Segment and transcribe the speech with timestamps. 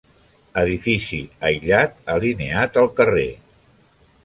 [0.61, 1.19] Edifici
[1.51, 3.29] aïllat, alineat al carrer.